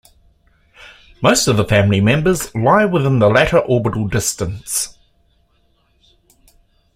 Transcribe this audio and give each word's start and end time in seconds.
Most 1.21 1.45
of 1.47 1.57
the 1.57 1.63
family 1.63 2.01
members 2.01 2.55
lie 2.55 2.85
within 2.85 3.19
the 3.19 3.29
latter 3.29 3.59
orbital 3.59 4.07
distance. 4.07 4.97